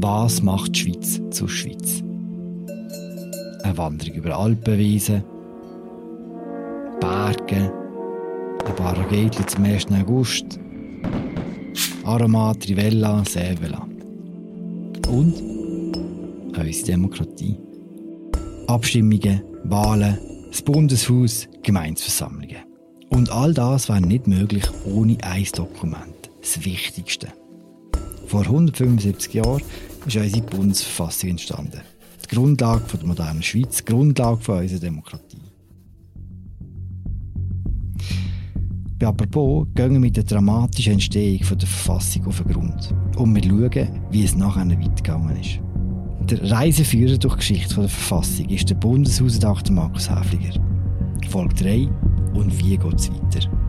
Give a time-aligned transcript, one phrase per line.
[0.00, 2.04] Was macht die Schweiz zur Schweiz?
[3.64, 5.24] Eine Wanderung über Alpenwiesen,
[7.00, 7.72] Berge,
[8.64, 9.86] ein paar Ragetli zum 1.
[10.00, 10.60] August,
[12.04, 13.88] Aromat, Rivella, Sevela.
[15.08, 15.34] Und
[16.56, 17.58] unsere Demokratie.
[18.68, 20.16] Abstimmungen, Wahlen,
[20.48, 22.58] das Bundeshaus, Gemeinsversammlungen.
[23.08, 27.32] Und all das wäre nicht möglich ohne ein Dokument, das Wichtigste.
[28.28, 29.62] Vor 175 Jahren
[30.06, 31.80] ist unsere Bundesverfassung entstanden.
[32.24, 35.38] Die Grundlage der modernen Schweiz, die Grundlage unserer Demokratie.
[38.98, 42.94] Bei Apropos gehen wir mit der dramatischen Entstehung der Verfassung auf den Grund.
[43.16, 45.60] Und wir schauen, wie es nachher weitergegangen ist.
[46.28, 50.60] Der Reiseführer durch die Geschichte der Verfassung ist der Bundeshausdachter Markus Häfliger.
[51.28, 51.88] Folge 3
[52.34, 53.67] und wie geht es weiter?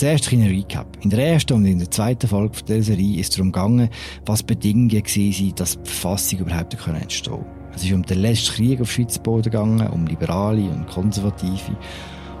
[0.00, 0.96] Zuerst ein Recap.
[1.02, 3.90] In der ersten und in der zweiten Folge dieser Serie ist es darum gegangen,
[4.24, 7.46] was Bedingungen waren, dass die Verfassung überhaupt entstehen konnte.
[7.74, 11.76] Es ist um den letzten Krieg auf Schweizer Boden gegangen, um Liberale und Konservative,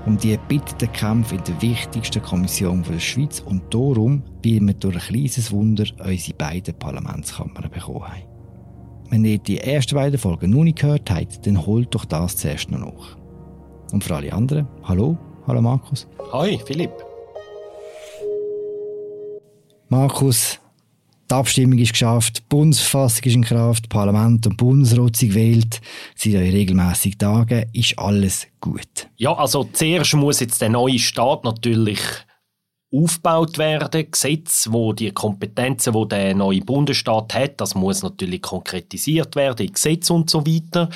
[0.06, 4.94] um die erbitterten Kämpfe in der wichtigsten Kommission der Schweiz und darum, wie wir durch
[4.94, 8.22] ein kleines Wunder unsere beiden Parlamentskammern bekommen haben.
[9.10, 12.70] Wenn ihr die ersten beiden Folgen noch nicht gehört habt, dann holt doch das zuerst
[12.70, 13.18] noch nach.
[13.92, 16.08] Und für alle anderen, hallo, hallo Markus.
[16.32, 17.09] Hi, Philipp.
[19.90, 20.60] Markus,
[21.28, 25.80] die Abstimmung ist geschafft, die Bundesverfassung ist in Kraft, Parlament und Bundesrat sind gewählt,
[26.14, 29.08] sind in regelmäßigen Tagen, ist alles gut.
[29.16, 31.98] Ja, also zuerst muss jetzt der neue Staat natürlich
[32.94, 34.08] aufgebaut werden.
[34.08, 39.72] Gesetze, wo die Kompetenzen, wo der neue Bundesstaat hat, das muss natürlich konkretisiert werden in
[39.72, 40.88] Gesetz und so weiter.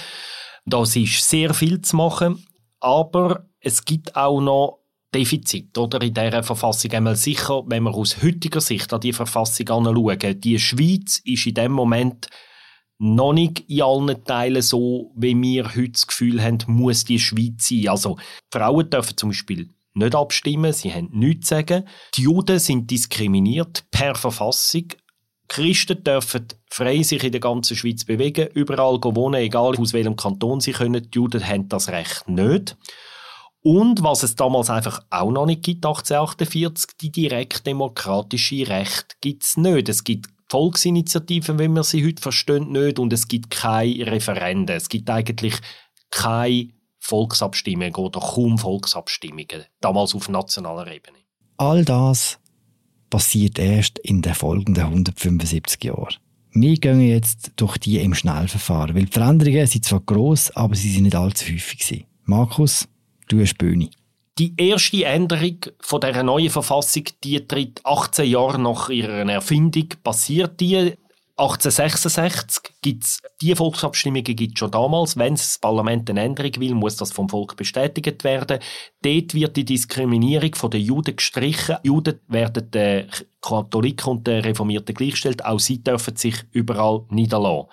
[0.67, 2.47] Das ist sehr viel zu machen,
[2.79, 4.84] aber es gibt auch noch
[5.15, 9.69] Defizit oder in dieser Verfassung einmal sicher, wenn wir aus heutiger Sicht an die Verfassung
[9.69, 10.41] anschauen.
[10.41, 12.29] Die Schweiz ist in dem Moment
[12.99, 17.69] noch nicht in allen Teilen so, wie wir heute das Gefühl haben, muss die Schweiz
[17.69, 17.89] sein.
[17.89, 18.17] Also
[18.53, 21.85] Frauen dürfen zum Beispiel nicht abstimmen, sie haben nichts zu sagen.
[22.15, 24.89] Die Juden sind diskriminiert per Verfassung.
[25.47, 30.61] Christen dürfen frei sich in der ganzen Schweiz bewegen, überall wohnen, egal aus welchem Kanton
[30.61, 31.11] sie können.
[31.11, 32.77] Die Juden haben das Recht nicht.
[33.67, 39.57] Und was es damals einfach auch noch nicht gibt, 1848, die direktdemokratische Recht gibt es
[39.57, 39.89] nicht.
[39.89, 44.77] Es gibt Volksinitiativen, wie wir sie heute verstehen, nicht und es gibt keine Referenden.
[44.77, 45.55] Es gibt eigentlich
[46.11, 51.17] keine Volksabstimmungen oder kaum Volksabstimmungen, damals auf nationaler Ebene.
[51.57, 52.39] All das
[53.09, 56.17] passiert erst in den folgenden 175 Jahren.
[56.53, 60.93] Wir gehen jetzt durch die im Schnellverfahren, weil die Veränderungen sind zwar gross, aber sie
[60.93, 62.07] sind nicht allzu häufig.
[62.25, 62.87] Markus,
[63.29, 63.91] Du hast Bühne.
[64.39, 70.61] Die erste Änderung von der neuen Verfassung, die tritt 18 Jahre nach ihrer Erfindung, passiert
[70.61, 70.95] die
[71.37, 75.17] 1866 gibt's die Volksabstimmungen gibt schon damals.
[75.17, 78.61] Wenn das Parlament eine Änderung will, muss das vom Volk bestätigt werden.
[79.03, 81.77] Dort wird die Diskriminierung der Juden gestrichen.
[81.83, 83.09] Juden werden den
[83.41, 85.45] Katholiken und den Reformierten gleichgestellt.
[85.45, 87.69] Auch sie dürfen sich überall niederlassen.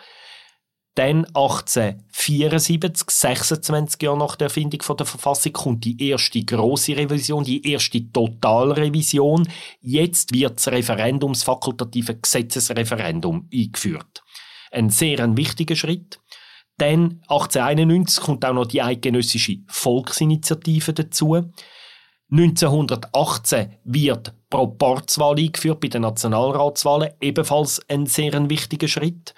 [0.95, 7.65] Dann 1874, 26 Jahre nach der Erfindung der Verfassung, kommt die erste große Revision, die
[7.71, 9.47] erste Totalrevision.
[9.79, 14.21] Jetzt wird das Referendum, das fakultative Gesetzesreferendum eingeführt.
[14.69, 16.19] Ein sehr ein wichtiger Schritt.
[16.77, 21.51] Dann 1891 kommt auch noch die eidgenössische Volksinitiative dazu.
[22.31, 29.33] 1918 wird Proporzwahl eingeführt bei den Nationalratswahlen, ebenfalls ein sehr ein wichtiger Schritt.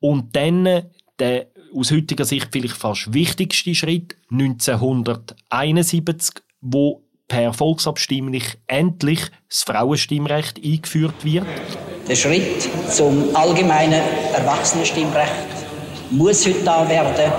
[0.00, 0.84] Und dann
[1.18, 10.64] der aus heutiger Sicht vielleicht fast wichtigste Schritt 1971, wo per Volksabstimmung endlich das Frauenstimmrecht
[10.64, 11.46] eingeführt wird.
[12.08, 14.00] Der Schritt zum allgemeinen
[14.34, 15.32] Erwachsenenstimmrecht
[16.10, 17.30] muss heute da werden,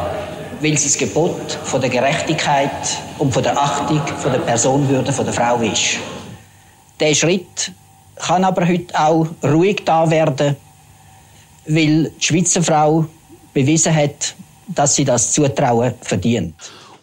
[0.62, 2.70] weil es das Gebot von der Gerechtigkeit
[3.18, 5.98] und von der Achtung von der Personenwürde der Frau ist.
[7.00, 7.72] Der Schritt
[8.16, 10.56] kann aber heute auch ruhig da werden,
[11.66, 13.06] weil die Schweizer Frau
[13.54, 14.36] bewiesen hat,
[14.68, 16.56] dass sie das Zutrauen verdient.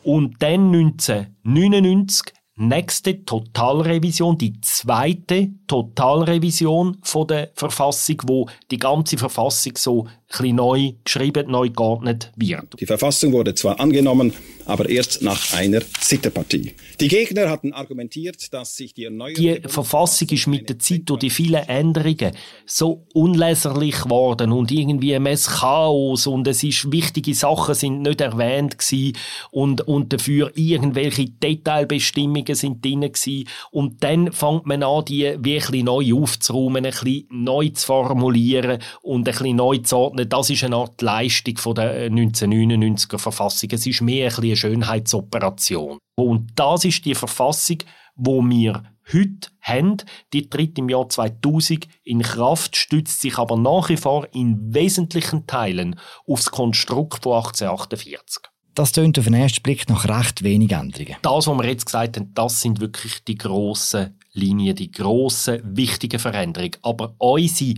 [0.04, 9.74] Und dann 1999 nächste Totalrevision, die zweite Totalrevision von der Verfassung, wo die ganze Verfassung
[9.76, 10.08] so
[10.38, 12.80] ein neu geschrieben, neu geordnet wird.
[12.80, 14.32] Die Verfassung wurde zwar angenommen,
[14.64, 16.72] aber erst nach einer Zitterpartie.
[17.00, 19.40] Die Gegner hatten argumentiert, dass sich die erneuerte...
[19.40, 22.32] Die Verfassung ist mit der Zeit durch die vielen Änderungen
[22.64, 28.78] so unleserlich geworden und irgendwie ein Chaos und es ist, wichtige Sachen sind nicht erwähnt
[28.78, 29.16] gewesen
[29.50, 33.48] und, und dafür irgendwelche Detailbestimmungen Änderungen sind drin gewesen.
[33.70, 39.28] Und dann fängt man an, die bisschen neu aufzuräumen, ein bisschen neu zu formulieren und
[39.28, 40.28] ein bisschen neu zu ordnen.
[40.28, 43.70] Das ist eine Art Leistung von der 1999er Verfassung.
[43.72, 45.98] Es ist mehr ein bisschen eine Schönheitsoperation.
[46.16, 47.78] Und das ist die Verfassung,
[48.14, 48.82] wo wir
[49.12, 49.98] heute haben.
[50.32, 55.46] Die tritt im Jahr 2000 in Kraft, stützt sich aber nach wie vor in wesentlichen
[55.46, 58.55] Teilen aufs Konstrukt von 1848.
[58.76, 61.16] Das tönt auf den ersten Blick nach recht wenig Änderungen.
[61.22, 66.20] Das, was wir jetzt gesagt haben, das sind wirklich die grossen Linien, die grossen, wichtigen
[66.20, 66.76] Veränderungen.
[66.82, 67.72] Aber unsere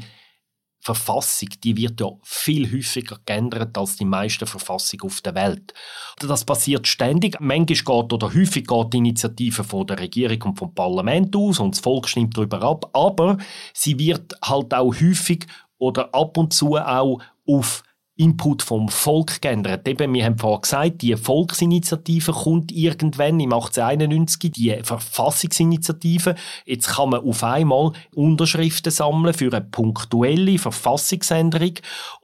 [0.80, 5.72] Verfassung, die wird ja viel häufiger geändert als die meisten Verfassungen auf der Welt.
[6.18, 7.38] Das passiert ständig.
[7.38, 11.76] Manchmal geht oder häufig geht die Initiative von der Regierung und vom Parlament aus und
[11.76, 12.90] das Volk stimmt darüber ab.
[12.92, 13.38] Aber
[13.72, 15.46] sie wird halt auch häufig
[15.78, 17.84] oder ab und zu auch auf
[18.18, 19.86] Input vom Volk geändert.
[19.86, 26.34] Eben, wir haben vorhin gesagt, die Volksinitiative kommt irgendwann im 1891, die Verfassungsinitiative.
[26.66, 31.74] Jetzt kann man auf einmal Unterschriften sammeln für eine punktuelle Verfassungsänderung.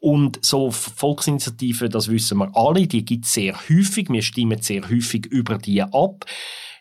[0.01, 4.11] Und so Volksinitiativen, das wissen wir alle, die gibt es sehr häufig.
[4.11, 6.25] Wir stimmen sehr häufig über die ab.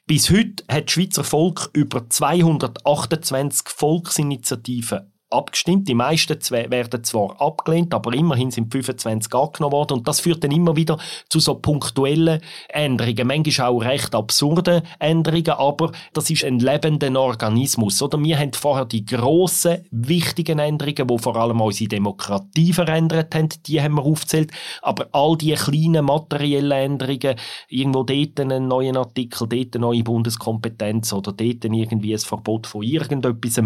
[0.07, 5.87] Bis heute hat das Schweizer Volk über 228 Volksinitiativen abgestimmt.
[5.87, 9.97] Die meisten werden zwar abgelehnt, aber immerhin sind 25 angenommen worden.
[9.97, 10.97] Und das führt dann immer wieder
[11.29, 13.27] zu so punktuellen Änderungen.
[13.27, 18.01] Manchmal auch recht absurden Änderungen, aber das ist ein lebender Organismus.
[18.01, 23.49] Oder wir haben vorher die grossen, wichtigen Änderungen, die vor allem unsere Demokratie verändert haben,
[23.65, 24.51] die haben wir aufgezählt.
[24.81, 27.35] Aber all die kleinen materiellen Änderungen,
[27.67, 32.83] irgendwo dort einen neuen Artikel, dort eine neue Bundeskompetenz oder dort irgendwie ein Verbot von
[32.83, 33.59] irgendetwas,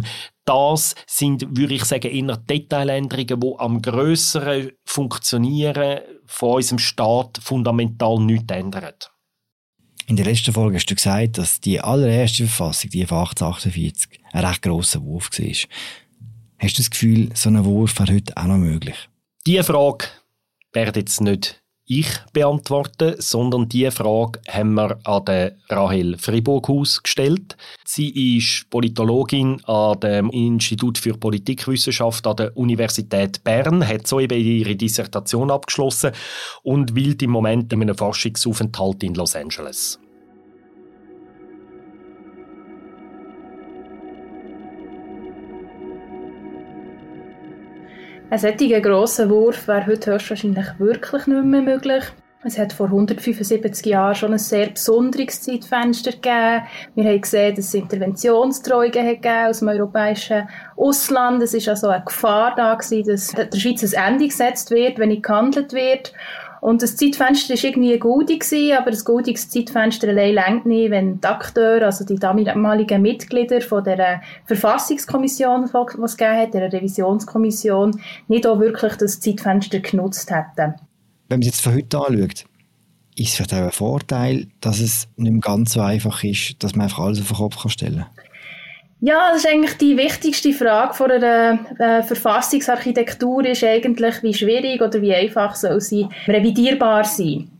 [0.47, 8.19] das sind, würde ich sagen, eher Detailänderungen, die am grösseren Funktionieren von unserem Staat fundamental
[8.19, 8.94] nichts ändern.
[10.07, 14.45] In der letzten Folge hast du gesagt, dass die allererste Verfassung, die von 1848, ein
[14.45, 15.47] recht grosser Wurf war.
[16.59, 18.95] Hast du das Gefühl, so ein Wurf wäre heute auch noch möglich?
[19.45, 20.07] Diese Frage
[20.71, 27.55] wäre jetzt nicht ich beantworten, sondern diese Frage haben wir an der Rahel Friburghaus gestellt.
[27.85, 34.75] Sie ist Politologin an dem Institut für Politikwissenschaft an der Universität Bern, hat soeben ihre
[34.75, 36.11] Dissertation abgeschlossen
[36.63, 39.99] und will im Moment in einem Forschungsaufenthalt in Los Angeles.
[48.29, 52.03] Ein solcher grosser Wurf wäre heute höchstwahrscheinlich wirklich nicht mehr möglich.
[52.44, 56.63] Es hat vor 175 Jahren schon ein sehr besonderes Zeitfenster gegeben.
[56.95, 61.41] Wir haben gesehen, dass es Interventionsdrohungen gegeben aus dem europäischen Ausland.
[61.41, 65.23] Es war also eine Gefahr da dass der Schweiz ein Ende gesetzt wird, wenn nicht
[65.23, 66.12] gehandelt wird.
[66.67, 68.43] Und das Zeitfenster war irgendwie guldig,
[68.77, 73.85] aber das guldige Zeitfenster allein längt nicht, wenn die Akteure, also die damaligen Mitglieder von
[73.85, 80.75] der Verfassungskommission, die es gegeben hat, der Revisionskommission, nicht auch wirklich das Zeitfenster genutzt hätten.
[81.29, 82.43] Wenn man es jetzt von heute anschaut,
[83.15, 86.75] ist es vielleicht auch ein Vorteil, dass es nicht mehr ganz so einfach ist, dass
[86.75, 88.26] man einfach alles auf den Kopf stellen kann?
[88.99, 94.81] Ja, das ist eigentlich die wichtigste Frage von einer äh, Verfassungsarchitektur ist eigentlich, wie schwierig
[94.81, 97.51] oder wie einfach soll sie revidierbar sein.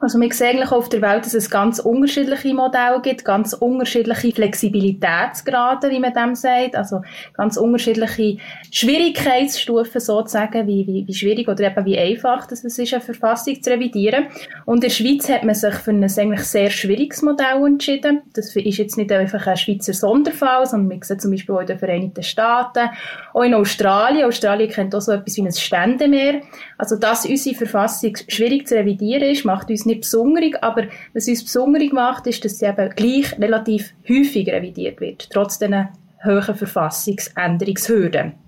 [0.00, 4.32] Also wir sehen eigentlich auf der Welt, dass es ganz unterschiedliche Modelle gibt, ganz unterschiedliche
[4.32, 7.02] Flexibilitätsgrade, wie man dem sagt, also
[7.34, 8.38] ganz unterschiedliche
[8.70, 13.70] Schwierigkeitsstufen sozusagen, wie, wie, wie schwierig oder eben wie einfach das ist, eine Verfassung zu
[13.70, 14.26] revidieren.
[14.66, 18.22] Und in der Schweiz hat man sich für ein eigentlich sehr schwieriges Modell entschieden.
[18.34, 21.66] Das ist jetzt nicht einfach ein Schweizer Sonderfall, sondern wir sehen zum Beispiel auch in
[21.66, 22.90] den Vereinigten Staaten,
[23.32, 24.26] auch in Australien.
[24.26, 26.42] Australien kennt auch so etwas wie ein Ständemeer.
[26.76, 31.44] Also, dass unsere Verfassung schwierig zu revidieren ist, macht uns nicht besonderig, aber was uns
[31.44, 35.88] besonderig macht, ist, dass sie eben gleich relativ häufig revidiert wird, trotz diesen
[36.24, 38.45] hohen Verfassungsänderungshürden.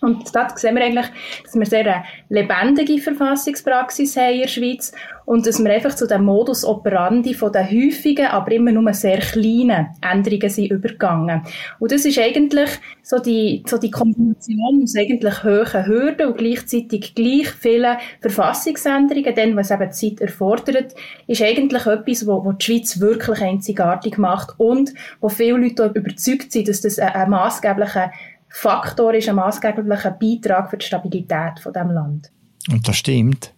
[0.00, 1.06] Und da sehen wir eigentlich,
[1.44, 4.92] dass wir sehr eine lebendige Verfassungspraxis haben in der Schweiz
[5.24, 9.18] und dass wir einfach zu dem Modus operandi von den häufigen, aber immer nur sehr
[9.18, 11.42] kleinen Änderungen sind übergegangen.
[11.78, 12.68] Und das ist eigentlich
[13.02, 19.56] so die, so die Kombination aus eigentlich hohen Hürden und gleichzeitig gleich vielen Verfassungsänderungen, denn
[19.56, 20.94] was eben Zeit erfordert,
[21.26, 26.52] ist eigentlich etwas, wo, wo die Schweiz wirklich einzigartig macht und wo viele Leute überzeugt
[26.52, 28.12] sind, dass das ein, ein maßgeblicher
[28.56, 32.30] Faktor ist ein maßgeblicher Beitrag für die Stabilität von dem Land.
[32.70, 33.52] Und das stimmt.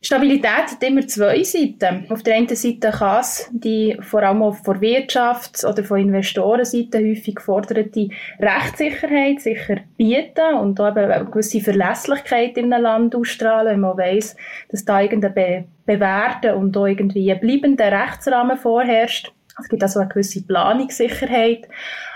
[0.00, 2.10] Stabilität hat immer zwei Seiten.
[2.10, 6.98] Auf der einen Seite kann es die vor allem auch von Wirtschafts- oder von Investorenseite
[6.98, 13.80] häufig geforderte Rechtssicherheit sicher bieten und auch eine gewisse Verlässlichkeit in einem Land ausstrahlen, wenn
[13.80, 14.36] man weiss,
[14.70, 19.32] dass da irgendein be bewährter und auch irgendwie ein bleibender Rechtsrahmen vorherrscht.
[19.60, 21.68] Es gibt also eine gewisse Planungssicherheit.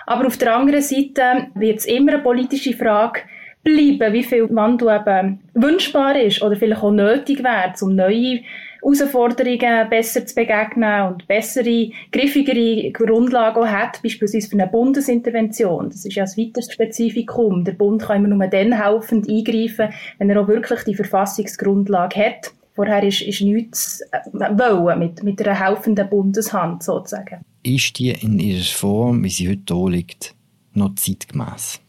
[0.06, 3.20] Aber auf der anderen Seite wird es immer eine politische Frage
[3.62, 8.40] bleiben, wie viel Wandel eben wünschbar ist oder vielleicht auch nötig wäre, um neue
[8.80, 15.90] Herausforderungen besser zu begegnen und bessere, griffigere Grundlagen hat, beispielsweise für eine Bundesintervention.
[15.90, 17.64] Das ist ja ein weiteres Spezifikum.
[17.64, 22.52] Der Bund kann immer nur dann helfend eingreifen, wenn er auch wirklich die Verfassungsgrundlage hat.
[22.78, 24.20] Vorher ist, ist nichts äh,
[24.56, 27.40] wollen mit, mit einer helfenden Bundeshand sozusagen.
[27.64, 30.36] Ist die in ihrer Form, wie sie heute hier liegt,
[30.74, 31.80] noch zeitgemäß?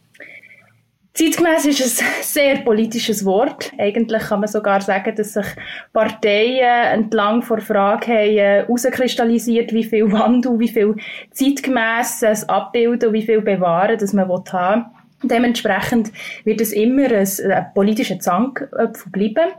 [1.13, 3.71] Zeitgemäß ist ein sehr politisches Wort.
[3.77, 5.45] Eigentlich kann man sogar sagen, dass sich
[5.93, 10.95] Parteien entlang vor Frage haben herauskristallisiert, wie viel Wandel, wie viel
[11.33, 14.85] zeitgemäßes Abbilden und wie viel bewahren, das man haben
[15.21, 15.29] will.
[15.29, 16.11] Dementsprechend
[16.45, 19.51] wird es immer ein, ein politischer Zankapfel bleiben.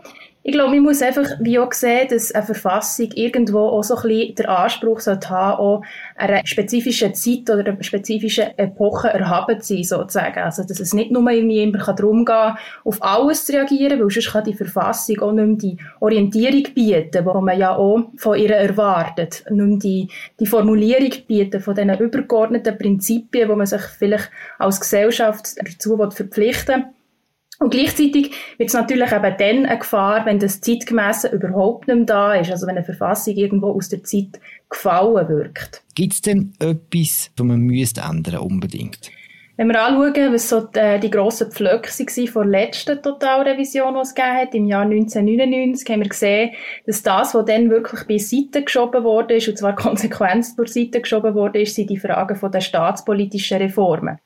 [0.43, 4.03] Ich glaube, man muss einfach wie auch sehen, dass eine Verfassung irgendwo auch so ein
[4.03, 5.83] bisschen den Anspruch sollte haben, auch
[6.17, 10.41] einer spezifischen Zeit oder einer spezifischen Epoche erhaben zu sein, sozusagen.
[10.41, 12.55] Also, dass es nicht nur irgendwie immer darum geht,
[12.85, 17.11] auf alles zu reagieren, weil sonst kann die Verfassung auch nicht mehr die Orientierung bieten,
[17.13, 19.45] die man ja auch von ihr erwartet.
[19.51, 20.09] Nicht mehr die,
[20.41, 26.77] die Formulierung bieten von diesen übergeordneten Prinzipien, wo man sich vielleicht als Gesellschaft dazu verpflichten
[26.77, 27.00] will
[27.61, 32.07] und gleichzeitig wird es natürlich eben dann eine Gefahr, wenn das Zeitgemäße überhaupt nicht mehr
[32.07, 34.41] da ist, also wenn eine Verfassung irgendwo aus der Zeit
[34.71, 35.83] gefallen wirkt.
[35.95, 39.11] Gibt es denn etwas, das man müsste ändern unbedingt?
[39.59, 44.01] Wenn wir anschauen, was so die, die grossen Pflöcke waren vor der letzten Totalrevision, die
[44.01, 46.53] es gegeben hat, im Jahr 1999, haben wir gesehen,
[46.87, 51.91] dass das, was dann wirklich beiseite geschoben wurde, und zwar konsequent beiseite geschoben wurde, sind
[51.91, 54.17] die Fragen der staatspolitischen Reformen.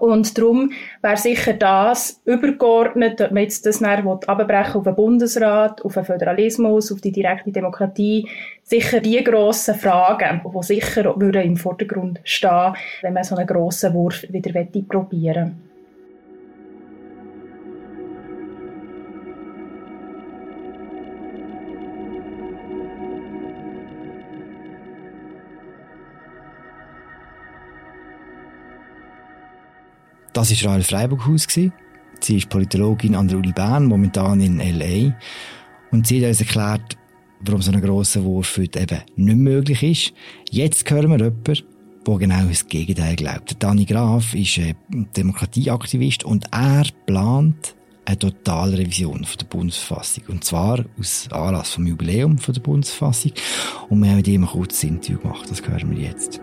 [0.00, 5.84] Und darum wäre sicher das übergeordnet, ob man jetzt das dann abbrechen auf den Bundesrat,
[5.84, 8.28] auf den Föderalismus, auf die direkte Demokratie,
[8.62, 14.24] sicher die grossen Fragen, die sicher im Vordergrund stehen, wenn man so einen grossen Wurf
[14.30, 14.52] wieder
[14.88, 15.67] probieren will.
[30.38, 31.48] Das war Rahel Freiburghaus.
[31.50, 35.12] Sie ist Politologin an der Uni Bern, momentan in L.A.
[35.90, 36.96] Und sie hat uns erklärt,
[37.40, 40.14] warum so ein grosser Wurf heute eben nicht möglich ist.
[40.48, 41.42] Jetzt hören wir jemanden,
[42.06, 43.56] der genau das Gegenteil glaubt.
[43.58, 50.22] Dani Graf ist ein Demokratieaktivist und er plant eine Totalrevision von der Bundesverfassung.
[50.28, 53.32] Und zwar aus Anlass vom Jubiläum von der Bundesverfassung.
[53.88, 55.50] Und wir haben mit ihm ein kurzes Interview gemacht.
[55.50, 56.40] Das hören wir jetzt.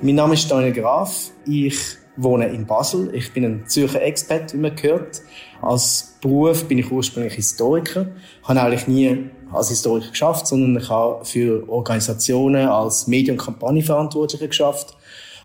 [0.00, 1.32] Mein Name ist Daniel Graf.
[1.44, 1.76] Ich
[2.16, 3.12] wohne in Basel.
[3.16, 5.22] Ich bin ein Zürcher Expert, wie man gehört.
[5.60, 8.06] Als Beruf bin ich ursprünglich Historiker.
[8.40, 13.44] Ich habe eigentlich nie als Historiker geschafft, sondern ich habe für Organisationen als Medien- und
[13.44, 14.96] Kampagnenverantwortlicher geschafft.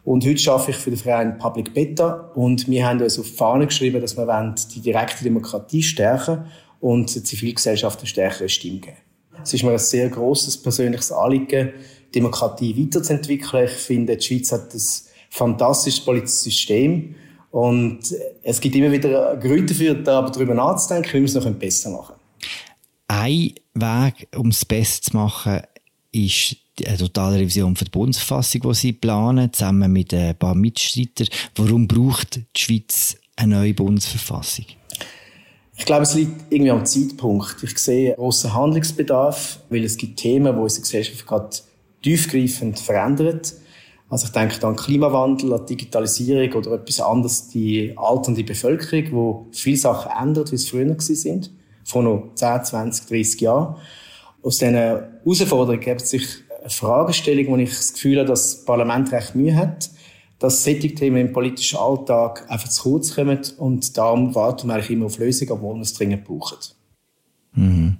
[0.04, 2.30] Und heute arbeite ich für den Verein Public Beta.
[2.36, 6.46] Und wir haben uns auf die Fahne geschrieben, dass wir die direkte Demokratie stärken
[6.80, 8.98] und der Zivilgesellschaft eine stärkere Stimme geben.
[9.42, 11.74] Es ist mir ein sehr grosses persönliches Anliegen,
[12.14, 13.66] Demokratie weiterzuentwickeln.
[13.66, 14.82] Ich finde, die Schweiz hat ein
[15.30, 17.16] fantastisches politisches System.
[17.52, 18.00] Und
[18.42, 22.20] es gibt immer wieder Gründe dafür, darüber nachzudenken, wie wir es noch besser machen können.
[23.08, 25.62] Ein Weg, um es besser zu machen,
[26.12, 31.28] ist eine totale Revision der Bundesfassung, die Sie planen, zusammen mit ein paar Mitstreitern.
[31.56, 34.66] Warum braucht die Schweiz eine neue Bundesverfassung?
[35.76, 37.62] Ich glaube, es liegt irgendwie am Zeitpunkt.
[37.64, 41.56] Ich sehe grossen Handlungsbedarf, weil es gibt Themen, wo unsere Gesellschaft gerade
[42.04, 43.54] tiefgreifend verändert.
[44.10, 49.78] Also ich denke an Klimawandel, an Digitalisierung oder etwas anderes, die alternde Bevölkerung, wo viele
[49.78, 51.50] Sachen ändert, wie es früher sind,
[51.84, 53.76] vor noch 10, 20, 30 Jahren.
[54.44, 56.28] Aus diesen Herausforderungen gibt es sich
[56.60, 59.90] eine Fragestellung, wo ich das Gefühl habe, dass das Parlament recht Mühe hat,
[60.38, 64.92] dass solche Themen im politischen Alltag einfach zu kurz kommen und darum warten wir eigentlich
[64.92, 66.58] immer auf Lösungen, obwohl wir es dringend brauchen.
[67.54, 67.98] Mhm.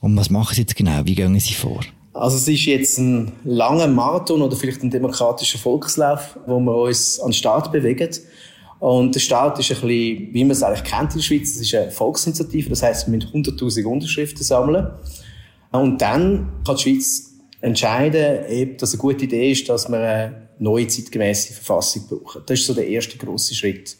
[0.00, 1.04] Und was machen Sie jetzt genau?
[1.04, 1.80] Wie gehen Sie vor?
[2.18, 7.20] Also es ist jetzt ein langer Marathon oder vielleicht ein demokratischer Volkslauf, wo wir uns
[7.20, 8.10] an den Start bewegen.
[8.80, 11.62] Und der Start ist ein bisschen, wie man es eigentlich kennt in der Schweiz, das
[11.62, 14.88] ist eine Volksinitiative, das heißt, wir müssen 100'000 Unterschriften sammeln.
[15.70, 20.48] Und dann kann die Schweiz entscheiden, ob das eine gute Idee ist, dass wir eine
[20.58, 22.42] neue zeitgemäße Verfassung brauchen.
[22.46, 23.96] Das ist so der erste große Schritt.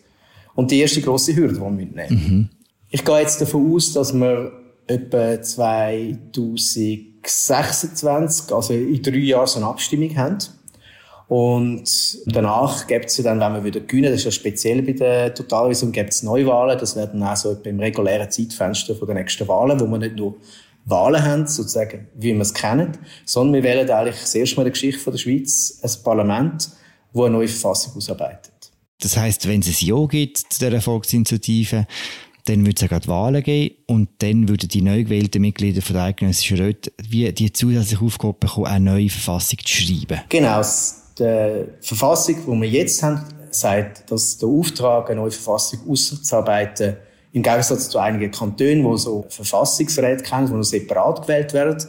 [0.54, 2.08] Und die erste große Hürde, die wir nehmen.
[2.10, 2.48] Mhm.
[2.90, 4.52] Ich gehe jetzt davon aus, dass wir
[4.86, 10.38] etwa 2000 26, also in drei Jahren so eine Abstimmung haben.
[11.28, 11.84] Und
[12.26, 15.92] danach gibt es dann, wenn wir wieder gewinnen, das ist ja speziell bei der Totalrevision,
[15.92, 16.78] gibt es Neuwahlen.
[16.78, 20.36] Das werden auch so im regulären Zeitfenster von den nächsten Wahlen, wo man nicht nur
[20.86, 22.96] Wahlen haben, sozusagen, wie wir es kennen,
[23.26, 26.70] sondern wir wählen eigentlich das erste Mal in der Geschichte der Schweiz ein Parlament,
[27.12, 28.52] das eine neue Verfassung ausarbeitet.
[29.00, 31.86] Das heißt, wenn es ein Ja gibt zu dieser Volksinitiative,
[32.48, 35.94] dann würde es ja gerade Wahlen geben und dann würden die neu gewählten Mitglieder von
[35.94, 40.20] der Eidgenössischen Räte wie die zusätzliche Aufgabe bekommen, eine neue Verfassung zu schreiben.
[40.28, 40.62] Genau.
[41.18, 46.96] Die Verfassung, die wir jetzt haben, sagt, dass der Auftrag, eine neue Verfassung auszuarbeiten,
[47.32, 51.84] im Gegensatz zu einigen Kantonen, die so Verfassungsräte kennen, die noch separat gewählt werden,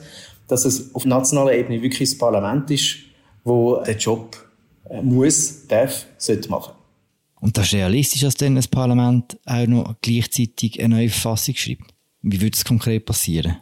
[0.47, 2.97] dass es auf nationaler Ebene wirklich das Parlament ist,
[3.43, 4.35] wo den Job
[4.89, 6.73] äh, muss, darf, sollte machen.
[7.41, 11.93] Und das ist realistisch, dass dann ein Parlament auch noch gleichzeitig eine neue Verfassung schreibt.
[12.21, 13.57] Wie würde das konkret passieren?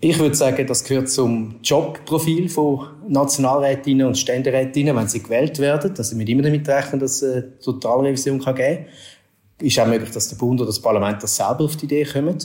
[0.00, 5.94] Ich würde sagen, das gehört zum Jobprofil von Nationalrätinnen und Ständerätinnen, wenn sie gewählt werden.
[5.94, 8.86] Dass sie mit immer damit rechnen, dass es eine Totalrevision geben kann.
[9.60, 12.36] Ist auch möglich, dass der Bund oder das Parlament das selber auf die Idee kommen.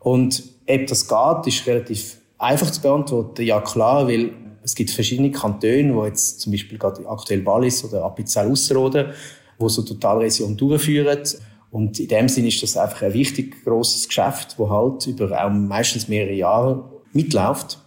[0.00, 3.42] Und ob das geht, ist relativ einfach zu beantworten.
[3.42, 4.30] Ja, klar, weil
[4.62, 9.12] es gibt verschiedene Kantone, wo jetzt zum Beispiel gerade aktuell Wallis oder Appenzell Ausserrhoden
[9.58, 11.20] wo so Totalrevision durchführen.
[11.70, 15.50] Und in dem Sinne ist das einfach ein wichtig grosses Geschäft, wo halt über auch
[15.50, 17.78] meistens mehrere Jahre mitläuft.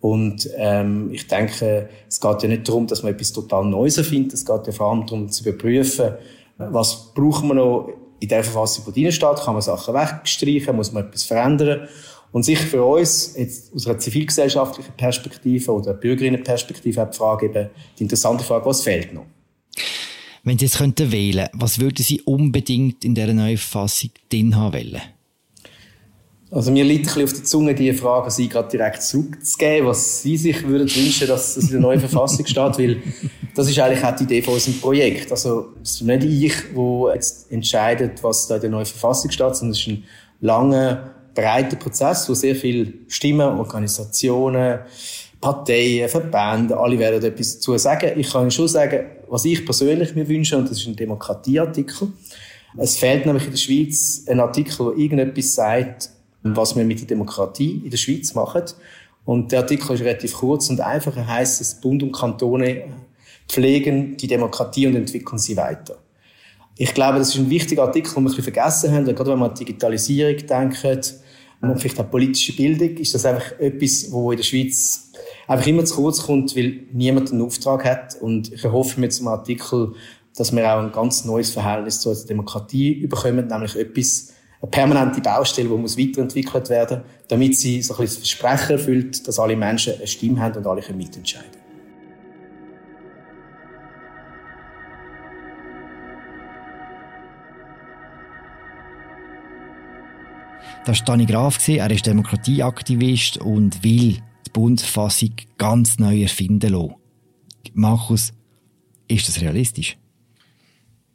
[0.00, 4.32] Und ähm, ich denke, es geht ja nicht darum, dass man etwas total Neues erfindet.
[4.32, 6.14] Es geht ja vor allem darum, zu überprüfen,
[6.56, 9.36] was braucht man noch in der Verfassung, die drin steht.
[9.36, 10.76] Kann man Sachen wegstreichen?
[10.76, 11.88] Muss man etwas verändern?
[12.32, 18.04] Und sicher für uns, jetzt aus einer zivilgesellschaftlichen Perspektive oder Bürgerinnenperspektive, die Frage eben, die
[18.04, 19.26] interessante Frage, was fehlt noch?
[20.42, 24.74] Wenn Sie jetzt könnten wählen, was würden Sie unbedingt in dieser neuen Verfassung drin haben
[24.74, 25.02] wollen?
[26.52, 30.22] Also mir liegt ein bisschen auf der Zunge, diese Frage Sie gerade direkt zurückzugeben, was
[30.22, 33.02] Sie sich würden wünschen, dass es in der neuen Verfassung steht, weil
[33.54, 35.30] das ist eigentlich auch die Idee von unserem Projekt.
[35.30, 39.54] Also es ist nicht ich, der jetzt entscheidet, was da in der neuen Verfassung steht,
[39.54, 40.04] sondern es ist ein
[40.40, 44.80] langer, breiter Prozess, wo sehr viele Stimmen, Organisationen,
[45.40, 48.18] Parteien, Verbände, alle werden etwas dazu sagen.
[48.18, 52.08] Ich kann schon sagen, was ich persönlich mir wünsche, und das ist ein Demokratieartikel.
[52.76, 56.10] Es fehlt nämlich in der Schweiz ein Artikel, der irgendetwas sagt,
[56.42, 58.62] was wir mit der Demokratie in der Schweiz machen.
[59.24, 61.16] Und der Artikel ist relativ kurz und einfach.
[61.16, 62.84] Er heisst, dass Bund und Kantone
[63.48, 65.98] pflegen die Demokratie und entwickeln sie weiter.
[66.76, 69.38] Ich glaube, das ist ein wichtiger Artikel, den wir ein bisschen vergessen haben, gerade wenn
[69.38, 71.14] man an Digitalisierung denkt
[71.60, 75.09] und vielleicht auch politische Bildung, ist das einfach etwas, wo in der Schweiz
[75.50, 78.14] einfach immer zu kurz kommt, weil niemand einen Auftrag hat.
[78.20, 79.94] Und ich erhoffe mit diesem Artikel,
[80.36, 84.32] dass wir auch ein ganz neues Verhältnis zur Demokratie bekommen, nämlich etwas,
[84.62, 89.56] eine permanente Baustelle, die muss weiterentwickelt werden, damit sie so ein Versprechen erfüllt, dass alle
[89.56, 91.58] Menschen eine Stimme haben und alle können mitentscheiden.
[100.86, 101.68] Das war Dani Graf.
[101.68, 106.94] Er ist Demokratieaktivist und will die Bundesfassung ganz neu erfinden lassen.
[107.74, 108.32] Markus,
[109.08, 109.96] ist das realistisch?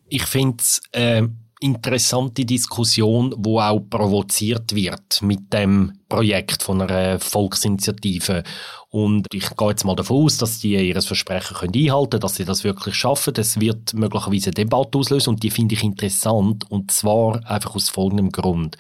[0.08, 7.20] Ich finde es eine interessante Diskussion, wo auch provoziert wird mit dem Projekt von einer
[7.20, 8.44] Volksinitiative.
[8.90, 12.36] Und ich gehe jetzt mal davon aus, dass die ihr Versprechen können einhalten können, dass
[12.36, 13.34] sie das wirklich schaffen.
[13.34, 16.70] Das wird möglicherweise eine Debatte auslösen und die finde ich interessant.
[16.70, 18.78] Und zwar einfach aus folgendem Grund.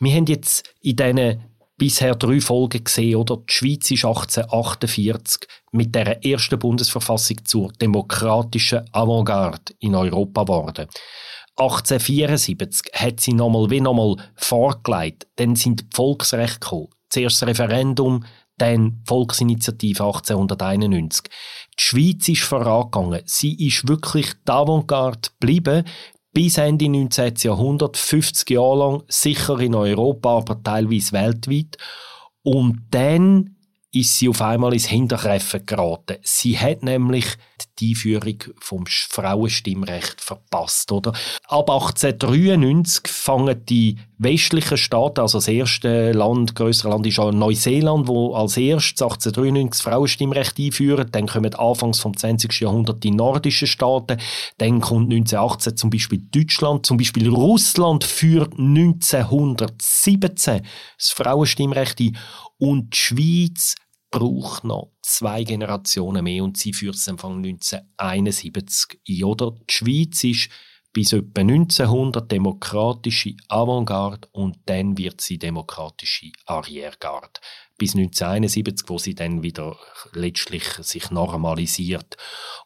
[0.00, 1.44] Wir haben jetzt in diesen
[1.76, 3.36] bisher drei Folgen gesehen, oder?
[3.36, 10.88] Die Schweiz ist 1848 mit der ersten Bundesverfassung zur demokratischen Avantgarde in Europa geworden.
[11.58, 15.26] 1874 hat sie nochmal wie nochmal vorgelegt.
[15.36, 16.88] Dann sind die Volksrechte gekommen.
[17.08, 18.24] Zuerst das Referendum,
[18.58, 21.24] dann die Volksinitiative 1891.
[21.78, 23.22] Die Schweiz ist vorangegangen.
[23.24, 25.84] Sie ist wirklich die Avantgarde geblieben
[26.36, 27.32] bis Ende 19.
[27.38, 31.78] Jahrhundert, 50 Jahre lang, sicher in Europa, aber teilweise weltweit.
[32.42, 33.56] Und dann
[33.90, 36.18] ist sie auf einmal ins Hintertreffen geraten.
[36.20, 37.24] Sie hat nämlich
[37.78, 41.12] die Einführung vom Frauenstimmrecht verpasst, oder?
[41.48, 48.34] Ab 1893 fangen die westlichen Staaten, also das erste Land, größere Land ist Neuseeland, wo
[48.34, 51.08] als erstes 1893 das Frauenstimmrecht einführen.
[51.12, 52.60] Dann kommen anfangs vom 20.
[52.60, 54.18] Jahrhundert die nordischen Staaten.
[54.58, 60.62] Dann kommt 1918 zum Beispiel Deutschland, zum Beispiel Russland führt 1917
[60.98, 62.16] das Frauenstimmrecht ein
[62.58, 63.74] und die Schweiz
[64.10, 69.24] braucht noch zwei Generationen mehr und sie führt es Anfang 1971 ein.
[69.24, 70.48] Oder die Schweiz ist
[70.92, 77.40] bis etwa 1900 demokratische Avantgarde und dann wird sie demokratische Arriergarde.
[77.78, 79.76] Bis 1971, wo sie dann wieder
[80.12, 82.16] letztlich sich normalisiert.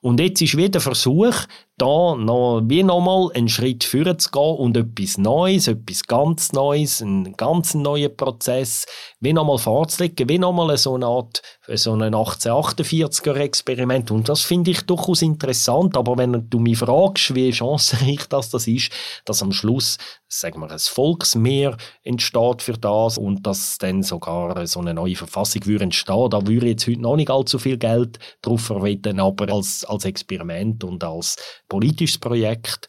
[0.00, 1.34] Und jetzt ist wieder der Versuch,
[1.80, 7.00] da noch, wie nochmal einen Schritt führen zu gehen und etwas Neues, etwas ganz Neues,
[7.00, 8.84] einen ganz neuen Prozess,
[9.20, 14.10] wie nochmal vorzulegen, wie nochmal so eine Art, so ein 1848er-Experiment.
[14.10, 15.96] Und das finde ich durchaus interessant.
[15.96, 18.92] Aber wenn du mich fragst, wie chancenreich das, das ist,
[19.24, 19.96] dass am Schluss,
[20.28, 25.64] sagen wir, ein Volksmeer entsteht für das und dass dann sogar so eine neue Verfassung
[25.66, 29.52] würde entstehen, da würde ich jetzt heute noch nicht allzu viel Geld drauf verwenden, aber
[29.52, 31.36] als, als Experiment und als
[31.68, 32.88] politisches Projekt,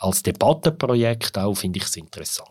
[0.00, 2.48] als Debattenprojekt auch finde ich es interessant.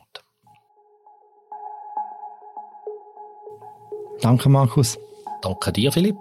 [4.22, 4.98] Danke, Markus.
[5.42, 6.18] Danke dir, Philipp.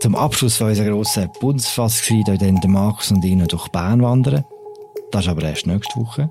[0.00, 4.44] Zum Abschluss von unserer grossen Bundesfassung dann Markus und ich durch Bern wandern.
[5.10, 6.28] Das ist aber erst nächste Woche.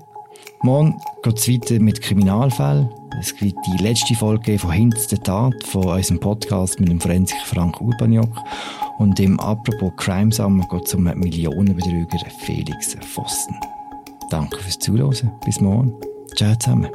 [0.64, 2.88] Morgen geht es weiter mit Kriminalfällen.
[3.20, 7.44] Es wird die letzte Folge von Hinz der Tat von unserem Podcast mit dem Forensiker
[7.44, 8.34] Frank Urbaniok.
[8.96, 13.54] Und im Apropos Crime Summer geht es um einen Millionenbetrüger Felix Vossen.
[14.30, 15.32] Danke fürs Zuhören.
[15.44, 15.92] Bis morgen.
[16.34, 16.88] Ciao zusammen.